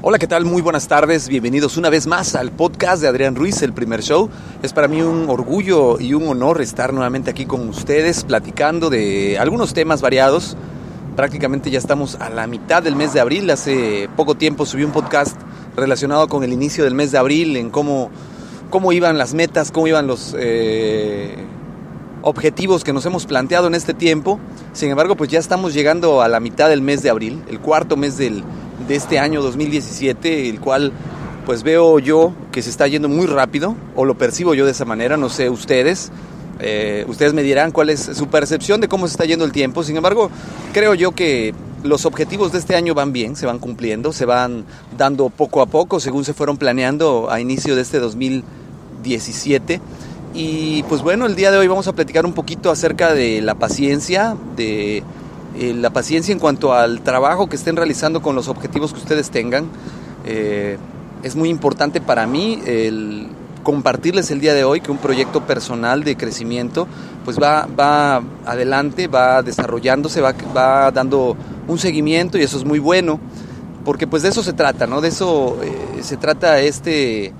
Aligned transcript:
Hola, 0.00 0.20
¿qué 0.20 0.28
tal? 0.28 0.44
Muy 0.44 0.62
buenas 0.62 0.86
tardes. 0.86 1.26
Bienvenidos 1.26 1.76
una 1.76 1.90
vez 1.90 2.06
más 2.06 2.36
al 2.36 2.52
podcast 2.52 3.02
de 3.02 3.08
Adrián 3.08 3.34
Ruiz, 3.34 3.62
el 3.62 3.72
primer 3.72 4.00
show. 4.00 4.30
Es 4.62 4.72
para 4.72 4.86
mí 4.86 5.02
un 5.02 5.28
orgullo 5.28 5.98
y 5.98 6.14
un 6.14 6.28
honor 6.28 6.60
estar 6.60 6.92
nuevamente 6.92 7.32
aquí 7.32 7.46
con 7.46 7.68
ustedes 7.68 8.22
platicando 8.22 8.90
de 8.90 9.38
algunos 9.40 9.74
temas 9.74 10.00
variados. 10.00 10.56
Prácticamente 11.16 11.72
ya 11.72 11.80
estamos 11.80 12.14
a 12.20 12.30
la 12.30 12.46
mitad 12.46 12.80
del 12.80 12.94
mes 12.94 13.12
de 13.12 13.18
abril. 13.18 13.50
Hace 13.50 14.08
poco 14.16 14.36
tiempo 14.36 14.66
subí 14.66 14.84
un 14.84 14.92
podcast 14.92 15.36
relacionado 15.74 16.28
con 16.28 16.44
el 16.44 16.52
inicio 16.52 16.84
del 16.84 16.94
mes 16.94 17.10
de 17.10 17.18
abril, 17.18 17.56
en 17.56 17.68
cómo, 17.68 18.08
cómo 18.70 18.92
iban 18.92 19.18
las 19.18 19.34
metas, 19.34 19.72
cómo 19.72 19.88
iban 19.88 20.06
los 20.06 20.32
eh, 20.38 21.34
objetivos 22.22 22.84
que 22.84 22.92
nos 22.92 23.04
hemos 23.04 23.26
planteado 23.26 23.66
en 23.66 23.74
este 23.74 23.94
tiempo. 23.94 24.38
Sin 24.74 24.90
embargo, 24.90 25.16
pues 25.16 25.28
ya 25.28 25.40
estamos 25.40 25.74
llegando 25.74 26.22
a 26.22 26.28
la 26.28 26.38
mitad 26.38 26.68
del 26.68 26.82
mes 26.82 27.02
de 27.02 27.10
abril, 27.10 27.42
el 27.50 27.58
cuarto 27.58 27.96
mes 27.96 28.16
del, 28.16 28.44
de 28.88 28.96
este 28.96 29.18
año 29.18 29.42
2017, 29.42 30.48
el 30.48 30.60
cual 30.60 30.92
pues 31.46 31.62
veo 31.62 31.98
yo 31.98 32.32
que 32.52 32.62
se 32.62 32.70
está 32.70 32.88
yendo 32.88 33.08
muy 33.08 33.26
rápido, 33.26 33.76
o 33.94 34.04
lo 34.04 34.18
percibo 34.18 34.54
yo 34.54 34.64
de 34.64 34.72
esa 34.72 34.84
manera, 34.84 35.16
no 35.16 35.28
sé 35.28 35.50
ustedes. 35.50 36.10
Eh, 36.60 37.04
ustedes 37.08 37.34
me 37.34 37.42
dirán 37.42 37.70
cuál 37.70 37.90
es 37.90 38.00
su 38.00 38.26
percepción 38.26 38.80
de 38.80 38.88
cómo 38.88 39.06
se 39.06 39.12
está 39.12 39.24
yendo 39.24 39.44
el 39.44 39.52
tiempo. 39.52 39.84
Sin 39.84 39.96
embargo, 39.96 40.30
creo 40.72 40.94
yo 40.94 41.12
que 41.12 41.54
los 41.84 42.04
objetivos 42.06 42.52
de 42.52 42.58
este 42.58 42.74
año 42.74 42.94
van 42.94 43.12
bien, 43.12 43.36
se 43.36 43.46
van 43.46 43.58
cumpliendo, 43.58 44.12
se 44.12 44.24
van 44.24 44.64
dando 44.96 45.30
poco 45.30 45.62
a 45.62 45.66
poco 45.66 46.00
según 46.00 46.24
se 46.24 46.34
fueron 46.34 46.56
planeando 46.56 47.30
a 47.30 47.40
inicio 47.40 47.76
de 47.76 47.82
este 47.82 48.00
2017. 48.00 49.80
Y 50.34 50.82
pues 50.84 51.02
bueno, 51.02 51.26
el 51.26 51.36
día 51.36 51.50
de 51.50 51.58
hoy 51.58 51.68
vamos 51.68 51.88
a 51.88 51.92
platicar 51.92 52.26
un 52.26 52.32
poquito 52.32 52.70
acerca 52.70 53.14
de 53.14 53.40
la 53.40 53.54
paciencia, 53.54 54.36
de 54.56 55.02
eh, 55.58 55.74
la 55.74 55.90
paciencia 55.90 56.32
en 56.32 56.38
cuanto 56.38 56.72
al 56.72 57.00
trabajo 57.00 57.48
que 57.48 57.56
estén 57.56 57.74
realizando 57.74 58.22
con 58.22 58.36
los 58.36 58.46
objetivos 58.46 58.92
que 58.92 59.00
ustedes 59.00 59.30
tengan. 59.30 59.66
Eh, 60.24 60.78
es 61.24 61.34
muy 61.34 61.48
importante 61.48 62.00
para 62.00 62.28
mí 62.28 62.60
el 62.64 63.26
compartirles 63.64 64.30
el 64.30 64.40
día 64.40 64.54
de 64.54 64.62
hoy 64.62 64.80
que 64.80 64.92
un 64.92 64.98
proyecto 64.98 65.44
personal 65.46 66.04
de 66.04 66.16
crecimiento 66.16 66.86
pues 67.24 67.38
va, 67.38 67.66
va 67.66 68.22
adelante, 68.46 69.08
va 69.08 69.42
desarrollándose, 69.42 70.20
va, 70.20 70.32
va 70.56 70.90
dando 70.92 71.36
un 71.66 71.76
seguimiento 71.76 72.38
y 72.38 72.42
eso 72.42 72.56
es 72.56 72.64
muy 72.64 72.78
bueno 72.78 73.18
porque 73.84 74.06
pues 74.06 74.22
de 74.22 74.28
eso 74.28 74.44
se 74.44 74.52
trata, 74.52 74.86
¿no? 74.86 75.00
De 75.00 75.08
eso 75.08 75.58
eh, 75.62 76.02
se 76.02 76.16
trata 76.16 76.60
este, 76.60 77.32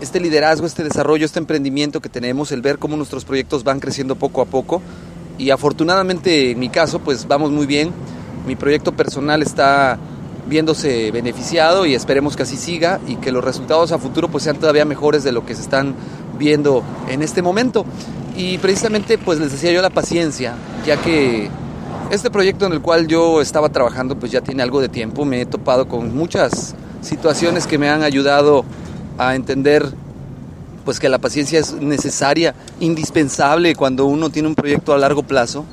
este 0.00 0.20
liderazgo, 0.20 0.66
este 0.66 0.84
desarrollo, 0.84 1.26
este 1.26 1.40
emprendimiento 1.40 2.00
que 2.00 2.08
tenemos, 2.08 2.52
el 2.52 2.62
ver 2.62 2.78
cómo 2.78 2.96
nuestros 2.96 3.24
proyectos 3.24 3.64
van 3.64 3.80
creciendo 3.80 4.14
poco 4.14 4.40
a 4.40 4.44
poco 4.44 4.80
y 5.40 5.50
afortunadamente 5.50 6.50
en 6.50 6.58
mi 6.58 6.68
caso 6.68 6.98
pues 6.98 7.26
vamos 7.26 7.50
muy 7.50 7.64
bien, 7.64 7.92
mi 8.46 8.56
proyecto 8.56 8.92
personal 8.92 9.40
está 9.40 9.98
viéndose 10.46 11.10
beneficiado 11.12 11.86
y 11.86 11.94
esperemos 11.94 12.36
que 12.36 12.42
así 12.42 12.58
siga 12.58 13.00
y 13.06 13.16
que 13.16 13.32
los 13.32 13.42
resultados 13.42 13.90
a 13.92 13.98
futuro 13.98 14.28
pues 14.28 14.44
sean 14.44 14.58
todavía 14.58 14.84
mejores 14.84 15.24
de 15.24 15.32
lo 15.32 15.46
que 15.46 15.54
se 15.54 15.62
están 15.62 15.94
viendo 16.38 16.82
en 17.08 17.22
este 17.22 17.40
momento. 17.40 17.86
Y 18.36 18.58
precisamente 18.58 19.16
pues 19.16 19.38
les 19.38 19.50
decía 19.52 19.72
yo 19.72 19.80
la 19.80 19.90
paciencia, 19.90 20.54
ya 20.84 20.98
que 20.98 21.48
este 22.10 22.30
proyecto 22.30 22.66
en 22.66 22.72
el 22.72 22.82
cual 22.82 23.06
yo 23.06 23.40
estaba 23.40 23.70
trabajando 23.70 24.16
pues 24.16 24.30
ya 24.32 24.42
tiene 24.42 24.62
algo 24.62 24.82
de 24.82 24.90
tiempo, 24.90 25.24
me 25.24 25.40
he 25.40 25.46
topado 25.46 25.88
con 25.88 26.14
muchas 26.14 26.74
situaciones 27.00 27.66
que 27.66 27.78
me 27.78 27.88
han 27.88 28.02
ayudado 28.02 28.64
a 29.16 29.34
entender 29.34 29.86
pues 30.84 30.98
que 30.98 31.08
la 31.08 31.18
paciencia 31.18 31.58
es 31.58 31.74
necesaria, 31.74 32.54
indispensable 32.80 33.74
cuando 33.74 34.06
uno 34.06 34.30
tiene 34.30 34.48
un 34.48 34.54
proyecto 34.54 34.92
a 34.92 34.98
largo 34.98 35.22
plazo. 35.22 35.64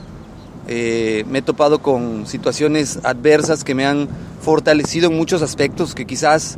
Eh, 0.68 1.23
me 1.29 1.40
he 1.40 1.41
topado 1.41 1.81
con 1.81 2.28
situaciones 2.28 3.00
adversas 3.03 3.63
que 3.63 3.73
me 3.73 3.85
han 3.85 4.09
fortalecido 4.41 5.09
en 5.09 5.18
muchos 5.18 5.41
aspectos 5.41 5.95
que 5.95 6.06
quizás 6.06 6.57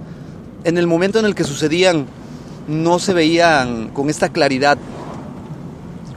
en 0.64 0.78
el 0.78 0.88
momento 0.88 1.20
en 1.20 1.26
el 1.26 1.36
que 1.36 1.44
sucedían 1.44 2.08
no 2.68 3.00
se 3.00 3.14
veían 3.14 3.90
con 3.90 4.10
esta 4.10 4.30
claridad 4.30 4.78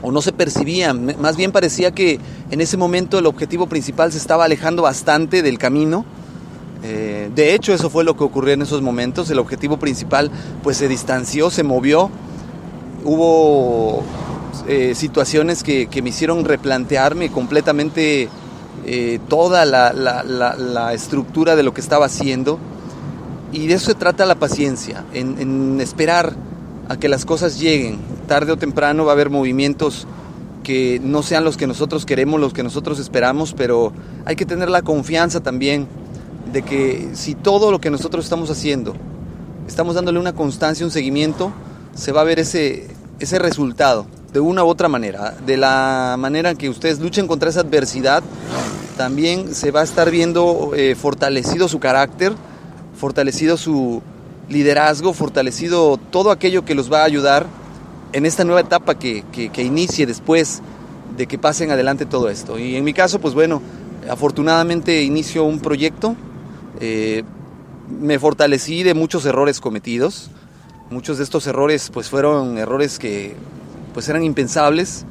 o 0.01 0.11
no 0.11 0.21
se 0.21 0.33
percibían. 0.33 1.15
Más 1.19 1.37
bien 1.37 1.51
parecía 1.51 1.91
que 1.91 2.19
en 2.51 2.61
ese 2.61 2.77
momento 2.77 3.19
el 3.19 3.25
objetivo 3.25 3.67
principal 3.67 4.11
se 4.11 4.17
estaba 4.17 4.45
alejando 4.45 4.83
bastante 4.83 5.41
del 5.41 5.57
camino. 5.57 6.05
Eh, 6.83 7.31
de 7.33 7.55
hecho, 7.55 7.73
eso 7.73 7.89
fue 7.89 8.03
lo 8.03 8.17
que 8.17 8.23
ocurrió 8.23 8.53
en 8.53 8.61
esos 8.61 8.81
momentos. 8.81 9.29
El 9.29 9.39
objetivo 9.39 9.77
principal 9.77 10.29
pues 10.61 10.77
se 10.77 10.87
distanció, 10.87 11.49
se 11.49 11.63
movió. 11.63 12.09
Hubo 13.05 14.03
eh, 14.67 14.93
situaciones 14.95 15.63
que, 15.63 15.87
que, 15.87 16.01
me 16.01 16.09
hicieron 16.09 16.45
replantearme 16.45 17.31
completamente 17.31 18.27
eh, 18.85 19.19
toda 19.29 19.65
la, 19.65 19.93
la, 19.93 20.23
la, 20.23 20.93
estructura 20.93 21.55
de 21.55 21.63
lo 21.63 21.73
que 21.73 21.81
estaba 21.81 22.05
haciendo. 22.05 22.59
Y 23.53 23.67
de 23.67 23.75
eso 23.75 23.85
se 23.87 23.95
trata 23.95 24.25
la 24.25 24.35
paciencia, 24.35 25.05
en, 25.13 25.37
en 25.39 25.79
esperar 25.79 26.33
a 26.89 26.97
que 26.97 27.07
las 27.07 27.23
cosas 27.23 27.59
lleguen. 27.59 27.99
Tarde 28.27 28.51
o 28.51 28.57
temprano 28.57 29.05
va 29.05 29.11
a 29.11 29.13
haber 29.13 29.29
movimientos 29.29 30.07
que 30.63 30.99
no 31.03 31.23
sean 31.23 31.43
los 31.43 31.55
que 31.55 31.67
nosotros 31.67 32.05
queremos, 32.05 32.39
los 32.39 32.53
que 32.53 32.63
nosotros 32.63 32.99
esperamos, 32.99 33.53
pero 33.53 33.93
hay 34.25 34.35
que 34.35 34.45
tener 34.45 34.69
la 34.69 34.81
confianza 34.81 35.41
también 35.41 35.87
de 36.51 36.61
que 36.61 37.09
si 37.13 37.35
todo 37.35 37.71
lo 37.71 37.79
que 37.79 37.89
nosotros 37.89 38.25
estamos 38.25 38.49
haciendo, 38.49 38.95
estamos 39.67 39.95
dándole 39.95 40.19
una 40.19 40.33
constancia, 40.33 40.85
un 40.85 40.91
seguimiento, 40.91 41.51
se 41.95 42.11
va 42.11 42.21
a 42.21 42.25
ver 42.25 42.39
ese, 42.39 42.87
ese 43.19 43.39
resultado 43.39 44.05
de 44.33 44.39
una 44.39 44.63
u 44.63 44.67
otra 44.67 44.87
manera. 44.87 45.35
De 45.45 45.57
la 45.57 46.15
manera 46.17 46.51
en 46.51 46.57
que 46.57 46.69
ustedes 46.69 46.99
luchen 46.99 47.27
contra 47.27 47.49
esa 47.49 47.61
adversidad, 47.61 48.23
también 48.97 49.53
se 49.55 49.71
va 49.71 49.81
a 49.81 49.83
estar 49.83 50.09
viendo 50.11 50.71
eh, 50.75 50.95
fortalecido 50.95 51.67
su 51.67 51.79
carácter, 51.79 52.33
fortalecido 52.95 53.57
su 53.57 54.01
liderazgo, 54.49 55.13
fortalecido 55.13 55.97
todo 55.97 56.31
aquello 56.31 56.65
que 56.65 56.75
los 56.75 56.91
va 56.91 57.01
a 57.01 57.05
ayudar 57.05 57.45
en 58.11 58.25
esta 58.25 58.43
nueva 58.43 58.61
etapa 58.61 58.95
que, 58.95 59.23
que, 59.31 59.63
inicie 59.63 60.05
después 60.05 60.61
de 61.17 61.25
que 61.25 61.39
pasen 61.39 61.71
adelante 61.71 62.05
todo 62.05 62.29
esto. 62.29 62.59
Y 62.59 62.75
en 62.75 62.83
mi 62.83 62.93
caso, 62.93 63.19
pues 63.19 63.33
bueno, 63.33 63.61
afortunadamente 64.09 65.01
inicio 65.01 65.43
un 65.43 65.59
proyecto, 65.59 66.15
eh, 66.79 67.23
me 67.89 68.19
fortalecí 68.19 68.83
de 68.83 68.93
muchos 68.93 69.25
errores 69.25 69.59
cometidos, 69.59 70.29
muchos 70.89 71.17
de 71.17 71.23
estos 71.23 71.47
errores 71.47 71.89
pues 71.91 72.09
fueron 72.09 72.57
errores 72.57 72.99
que 72.99 73.35
pues 73.93 74.09
eran 74.09 74.23
impensables, 74.23 75.05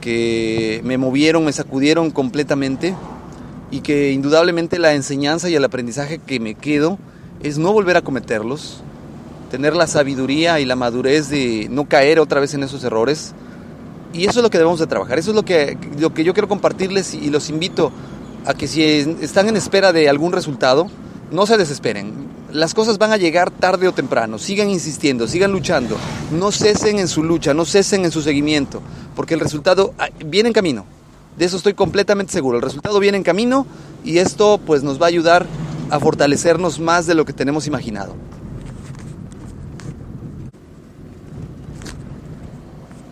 que 0.00 0.80
me 0.84 0.98
movieron, 0.98 1.44
me 1.44 1.52
sacudieron 1.52 2.10
completamente, 2.10 2.94
y 3.70 3.80
que 3.80 4.12
indudablemente 4.12 4.78
la 4.78 4.94
enseñanza 4.94 5.48
y 5.48 5.54
el 5.54 5.64
aprendizaje 5.64 6.18
que 6.18 6.40
me 6.40 6.54
quedo 6.54 6.98
es 7.42 7.58
no 7.58 7.72
volver 7.72 7.96
a 7.96 8.02
cometerlos, 8.02 8.82
tener 9.50 9.76
la 9.76 9.86
sabiduría 9.86 10.60
y 10.60 10.64
la 10.64 10.76
madurez 10.76 11.28
de 11.28 11.68
no 11.70 11.88
caer 11.88 12.18
otra 12.18 12.40
vez 12.40 12.54
en 12.54 12.62
esos 12.62 12.84
errores. 12.84 13.32
Y 14.12 14.24
eso 14.24 14.40
es 14.40 14.42
lo 14.42 14.50
que 14.50 14.58
debemos 14.58 14.80
de 14.80 14.88
trabajar, 14.88 15.18
eso 15.18 15.30
es 15.30 15.36
lo 15.36 15.44
que, 15.44 15.78
lo 15.98 16.12
que 16.12 16.24
yo 16.24 16.32
quiero 16.32 16.48
compartirles 16.48 17.14
y 17.14 17.30
los 17.30 17.48
invito 17.48 17.92
a 18.46 18.54
que 18.54 18.66
si 18.66 18.82
están 18.82 19.48
en 19.48 19.56
espera 19.56 19.92
de 19.92 20.08
algún 20.08 20.32
resultado, 20.32 20.88
no 21.30 21.46
se 21.46 21.56
desesperen. 21.56 22.30
Las 22.52 22.74
cosas 22.74 22.98
van 22.98 23.12
a 23.12 23.16
llegar 23.16 23.50
tarde 23.50 23.86
o 23.86 23.92
temprano. 23.92 24.38
Sigan 24.38 24.68
insistiendo, 24.68 25.28
sigan 25.28 25.52
luchando. 25.52 25.96
No 26.32 26.50
cesen 26.50 26.98
en 26.98 27.08
su 27.08 27.22
lucha, 27.22 27.54
no 27.54 27.64
cesen 27.64 28.04
en 28.04 28.10
su 28.10 28.22
seguimiento, 28.22 28.82
porque 29.14 29.34
el 29.34 29.40
resultado 29.40 29.94
ah, 29.98 30.08
viene 30.24 30.48
en 30.48 30.52
camino. 30.52 30.84
De 31.38 31.44
eso 31.44 31.56
estoy 31.56 31.74
completamente 31.74 32.32
seguro. 32.32 32.58
El 32.58 32.62
resultado 32.62 32.98
viene 32.98 33.18
en 33.18 33.22
camino 33.22 33.66
y 34.04 34.18
esto 34.18 34.58
pues 34.64 34.82
nos 34.82 35.00
va 35.00 35.06
a 35.06 35.08
ayudar 35.08 35.46
a 35.90 36.00
fortalecernos 36.00 36.80
más 36.80 37.06
de 37.06 37.14
lo 37.14 37.24
que 37.24 37.32
tenemos 37.32 37.66
imaginado. 37.66 38.14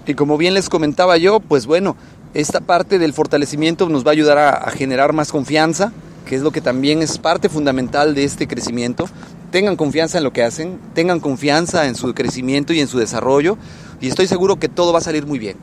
Y 0.06 0.14
como 0.14 0.38
bien 0.38 0.54
les 0.54 0.70
comentaba 0.70 1.18
yo, 1.18 1.38
pues 1.38 1.66
bueno, 1.66 1.94
esta 2.34 2.60
parte 2.60 2.98
del 2.98 3.12
fortalecimiento 3.12 3.88
nos 3.88 4.04
va 4.04 4.10
a 4.10 4.12
ayudar 4.12 4.38
a, 4.38 4.70
generar 4.70 5.12
más 5.12 5.32
confianza, 5.32 5.92
que 6.26 6.36
es 6.36 6.42
lo 6.42 6.50
que 6.50 6.60
también 6.60 7.02
es 7.02 7.18
parte 7.18 7.48
fundamental 7.48 8.14
de 8.14 8.24
este 8.24 8.46
crecimiento. 8.46 9.08
Tengan 9.50 9.76
confianza 9.76 10.18
en 10.18 10.24
lo 10.24 10.32
que 10.32 10.42
hacen, 10.42 10.78
tengan 10.94 11.20
confianza 11.20 11.86
en 11.86 11.94
su 11.94 12.12
crecimiento 12.14 12.72
y 12.72 12.80
en 12.80 12.88
su 12.88 12.98
desarrollo, 12.98 13.56
y 14.00 14.08
estoy 14.08 14.26
seguro 14.26 14.56
que 14.56 14.68
todo 14.68 14.92
va 14.92 14.98
a 14.98 15.02
salir 15.02 15.26
muy 15.26 15.38
bien. 15.38 15.56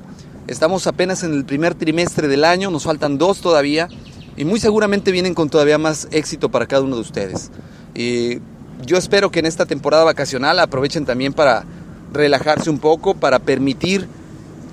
Estamos 0.48 0.88
apenas 0.88 1.24
en 1.24 1.34
el 1.34 1.46
primer 1.46 1.76
trimestre 1.76 2.28
del 2.28 2.44
año, 2.44 2.72
nos 2.72 2.84
faltan 2.84 3.18
dos 3.18 3.42
todavía, 3.42 3.88
y 4.38 4.44
muy 4.44 4.60
seguramente 4.60 5.12
vienen 5.12 5.34
con 5.34 5.50
todavía 5.50 5.78
más 5.78 6.08
éxito 6.12 6.50
para 6.50 6.66
cada 6.66 6.82
uno 6.84 6.96
de 6.96 7.02
ustedes. 7.02 7.52
Y 7.94 8.40
yo 8.86 8.98
espero 8.98 9.32
que 9.32 9.40
en 9.40 9.46
esta 9.46 9.66
temporada 9.66 10.04
vacacional 10.04 10.60
aprovechen 10.60 11.06
también 11.06 11.32
para 11.32 11.64
relajarse 12.12 12.70
un 12.70 12.80
poco, 12.80 13.14
para 13.14 13.40
permitir 13.40 14.08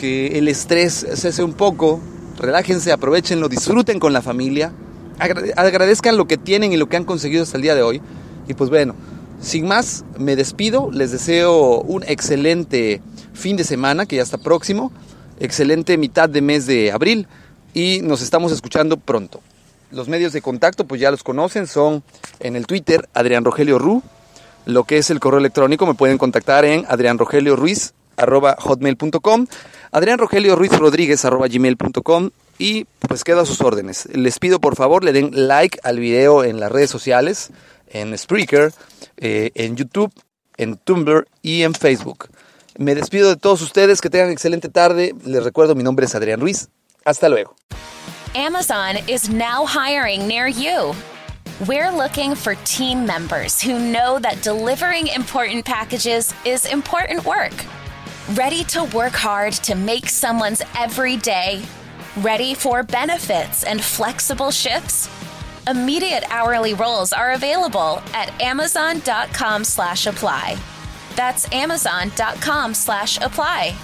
que 0.03 0.37
el 0.37 0.49
estrés 0.49 1.07
cese 1.15 1.45
un 1.45 1.53
poco, 1.53 2.01
relájense, 2.37 2.91
aprovechenlo, 2.91 3.49
disfruten 3.49 4.01
con 4.01 4.13
la 4.13 4.21
familia, 4.21 4.73
agradezcan 5.21 6.17
lo 6.17 6.27
que 6.27 6.37
tienen 6.37 6.73
y 6.73 6.77
lo 6.77 6.89
que 6.89 6.97
han 6.97 7.05
conseguido 7.05 7.45
hasta 7.45 7.57
el 7.57 7.63
día 7.63 7.77
de 7.77 7.83
hoy. 7.83 8.03
Y 8.49 8.55
pues 8.55 8.69
bueno, 8.69 8.97
sin 9.41 9.69
más, 9.69 10.05
me 10.19 10.35
despido, 10.35 10.91
les 10.91 11.13
deseo 11.13 11.83
un 11.83 12.03
excelente 12.03 13.01
fin 13.33 13.57
de 13.57 13.63
semana, 13.63 14.05
que 14.05 14.17
ya 14.17 14.23
está 14.23 14.39
próximo, 14.39 14.91
excelente 15.39 15.97
mitad 15.99 16.29
de 16.29 16.43
mes 16.43 16.67
de 16.67 16.91
abril 16.91 17.29
y 17.73 18.01
nos 18.03 18.23
estamos 18.23 18.51
escuchando 18.51 18.97
pronto. 18.97 19.41
Los 19.93 20.09
medios 20.09 20.33
de 20.33 20.43
contacto, 20.43 20.85
pues 20.85 21.01
ya 21.01 21.13
los 21.13 21.23
conocen, 21.23 21.69
son 21.69 22.03
en 22.41 22.57
el 22.57 22.67
Twitter 22.67 23.09
Adrián 23.15 23.45
Rogelio 23.45 23.79
Ru, 23.79 24.03
lo 24.67 24.83
que 24.83 24.99
es 24.99 25.11
el 25.11 25.21
correo 25.21 25.39
electrónico, 25.39 25.87
me 25.87 25.95
pueden 25.95 26.19
contactar 26.19 26.65
en 26.65 26.87
Adrián 26.89 27.19
Rogelio 27.19 27.55
Ruiz 27.55 27.95
hotmail.com, 28.17 29.47
Adrián 29.91 30.19
Rogelio 30.19 30.57
Ruiz 30.57 30.73
Rodríguez 30.79 31.23
gmail.com 31.23 32.31
y 32.59 32.85
pues 33.09 33.25
quedo 33.25 33.41
a 33.41 33.47
sus 33.47 33.61
órdenes. 33.61 34.09
Les 34.13 34.39
pido 34.39 34.61
por 34.61 34.77
favor 34.77 35.05
le 35.05 35.13
den 35.13 35.31
like 35.33 35.79
al 35.83 35.99
video 35.99 36.45
en 36.45 36.61
las 36.61 36.71
redes 36.71 36.91
sociales, 36.91 37.51
en 37.89 38.17
Spreaker, 38.17 38.73
eh, 39.17 39.51
en 39.55 39.77
YouTube, 39.77 40.13
en 40.57 40.77
Tumblr 40.77 41.27
y 41.43 41.63
en 41.63 41.75
Facebook. 41.75 42.29
Me 42.79 42.95
despido 42.95 43.29
de 43.29 43.37
todos 43.37 43.61
ustedes, 43.61 44.01
que 44.01 44.09
tengan 44.09 44.31
excelente 44.31 44.69
tarde. 44.69 45.15
Les 45.25 45.45
recuerdo, 45.45 45.75
mi 45.75 45.83
nombre 45.83 46.07
es 46.07 46.15
Adrián 46.15 46.41
Ruiz. 46.41 46.69
Hasta 47.05 47.29
luego. 47.29 47.55
Amazon 48.35 48.97
is 49.09 49.29
now 49.29 49.67
hiring 49.67 50.27
near 50.27 50.49
you. 50.49 50.95
We're 51.67 51.91
looking 51.91 52.35
for 52.35 52.55
team 52.65 53.05
members 53.05 53.61
who 53.61 53.79
know 53.79 54.19
that 54.21 54.43
delivering 54.43 55.09
important 55.09 55.67
packages 55.67 56.35
is 56.45 56.65
important 56.65 57.27
work. 57.27 57.53
Ready 58.35 58.65
to 58.65 58.85
work 58.95 59.13
hard 59.13 59.53
to 59.65 59.75
make 59.75 60.09
someone's 60.09 60.63
every 60.79 61.17
day? 61.19 61.63
Ready 62.19 62.55
for 62.55 62.83
benefits 62.83 63.65
and 63.65 63.83
flexible 63.83 64.51
shifts? 64.51 65.11
Immediate 65.69 66.25
hourly 66.31 66.73
roles 66.73 67.13
are 67.13 67.33
available 67.33 68.01
at 68.15 68.31
amazon.com 68.41 69.65
slash 69.65 70.07
apply. 70.07 70.57
That's 71.15 71.53
amazon.com 71.53 72.73
slash 72.75 73.19
apply. 73.19 73.75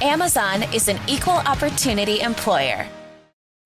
Amazon 0.00 0.62
is 0.72 0.88
an 0.88 0.98
equal 1.06 1.34
opportunity 1.34 2.20
employer. 2.20 2.86